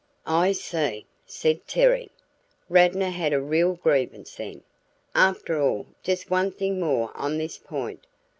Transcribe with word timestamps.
"I 0.25 0.53
see!" 0.53 1.05
said 1.27 1.67
Terry. 1.67 2.09
"Radnor 2.69 3.11
had 3.11 3.33
a 3.33 3.39
real 3.39 3.75
grievance, 3.75 4.33
then, 4.33 4.63
after 5.13 5.61
all 5.61 5.85
just 6.01 6.31
one 6.31 6.49
thing 6.53 6.79
more 6.79 7.11
on 7.15 7.37
this 7.37 7.59
point. 7.59 8.03